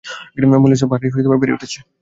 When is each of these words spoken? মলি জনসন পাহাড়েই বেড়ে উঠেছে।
মলি 0.55 0.73
জনসন 0.73 0.87
পাহাড়েই 0.91 1.11
বেড়ে 1.41 1.55
উঠেছে। 1.57 1.79